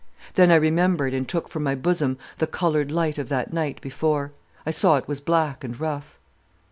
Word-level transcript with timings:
"Then 0.33 0.49
I 0.51 0.55
remembered 0.55 1.13
and 1.13 1.29
took 1.29 1.47
from 1.47 1.61
my 1.61 1.75
bosom 1.75 2.17
the 2.39 2.47
coloured 2.47 2.91
light 2.91 3.19
of 3.19 3.29
that 3.29 3.53
night 3.53 3.79
before. 3.81 4.31
I 4.65 4.71
saw 4.71 4.97
it 4.97 5.07
was 5.07 5.21
black 5.21 5.63
and 5.63 5.79
rough. 5.79 6.17